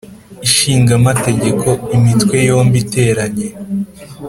Ishinga 0.47 0.91
Amategeko, 0.99 1.67
Imitwe 1.97 2.35
yombi 2.47 2.77
iteranye, 2.83 3.47